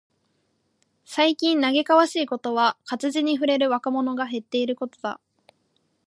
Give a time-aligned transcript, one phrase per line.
[1.05, 5.21] 最近嘆かわしいことは、活字に触れる若者が減っていることだ。